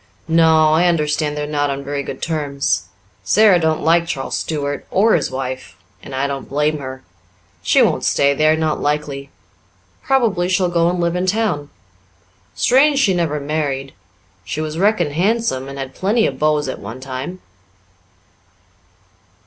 [0.27, 2.85] "No, I understand they're not on very good terms.
[3.23, 7.03] Sara don't like Charles Stuart or his wife and I don't blame her.
[7.61, 9.29] She won't stay there, not likely.
[10.01, 11.69] Probably she'll go and live in town.
[12.55, 13.93] Strange she never married.
[14.43, 17.39] She was reckoned handsome, and had plenty of beaus at one time."